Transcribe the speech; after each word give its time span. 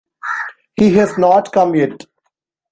He 0.77 0.95
has 0.95 1.15
not 1.19 1.51
come 1.51 1.75
yet. 1.75 2.07